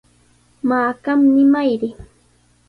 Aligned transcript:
Maa, 0.67 0.89
qam 1.03 1.19
nimayri. 1.35 1.89